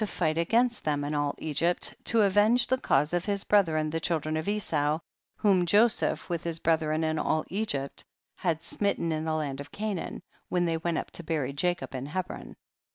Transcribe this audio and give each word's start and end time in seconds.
fight 0.09 0.35
against 0.35 0.83
them 0.83 1.03
and 1.03 1.15
all 1.15 1.35
Egypt, 1.37 1.93
to 2.05 2.23
avenge 2.23 2.65
the 2.65 2.77
cause 2.79 3.13
of 3.13 3.25
his 3.25 3.43
brethren 3.43 3.91
the 3.91 3.99
children 3.99 4.35
of 4.35 4.47
Esau, 4.47 4.97
whom 5.35 5.63
Joseph 5.63 6.27
with 6.27 6.43
his 6.43 6.57
brethren 6.57 7.03
and 7.03 7.19
all 7.19 7.45
Egypt 7.49 8.03
had 8.37 8.63
smit 8.63 8.97
ten 8.97 9.11
in 9.11 9.25
the 9.25 9.35
land 9.35 9.59
of 9.59 9.71
Canaan, 9.71 10.23
when 10.49 10.65
they 10.65 10.77
went 10.77 10.97
up 10.97 11.11
to 11.11 11.23
bury 11.23 11.53
Jacob 11.53 11.93
in 11.93 12.07
Hebron. 12.07 12.55